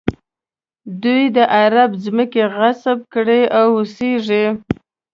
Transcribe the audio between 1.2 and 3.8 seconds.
د عربو ځمکې غصب کړي او